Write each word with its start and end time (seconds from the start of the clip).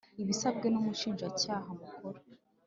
ibisabwe 0.21 0.67
n 0.69 0.75
Umushinjacyaha 0.81 1.69
Mukuru 1.79 2.19